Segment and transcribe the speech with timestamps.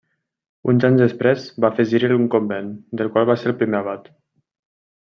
[0.71, 4.15] Uns anys després va afegir-hi un convent del qual va ser el primer abat.